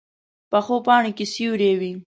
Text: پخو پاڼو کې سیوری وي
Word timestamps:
پخو 0.51 0.75
پاڼو 0.85 1.11
کې 1.17 1.25
سیوری 1.33 1.71
وي 1.79 1.93